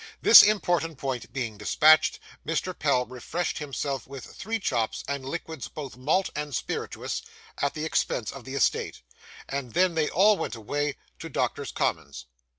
[0.19, 2.73] This important point being despatched, Mr.
[2.75, 7.21] Pell refreshed himself with three chops, and liquids both malt and spirituous,
[7.61, 9.03] at the expense of the estate;
[9.47, 12.25] and then they all went away to Doctors' Commons.